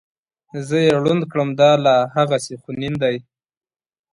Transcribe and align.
زه 0.67 0.77
یې 0.85 0.91
ړوند 1.03 1.21
کړم 1.31 1.49
دا 1.59 1.71
لا 1.85 1.95
هغسې 2.15 2.53
خونین 2.61 2.93
دی. 3.03 3.15